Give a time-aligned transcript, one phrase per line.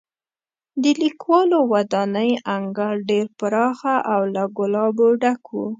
[0.81, 5.57] د لیکوالو ودانۍ انګړ ډېر پراخه او له ګلابو ډک و.